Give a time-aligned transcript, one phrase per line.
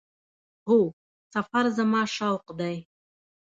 [0.67, 0.79] هو،
[1.33, 2.77] سفر زما شوق دی